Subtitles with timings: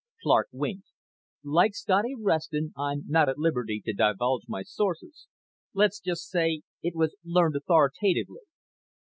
[0.23, 0.87] Clark winked.
[1.43, 5.27] "Like Scotty Reston, I am not at liberty to divulge my sources.
[5.75, 8.41] Let's just say it was learned authoritatively."